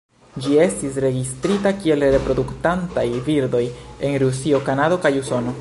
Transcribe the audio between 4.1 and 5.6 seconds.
en Rusio, Kanado kaj Usono.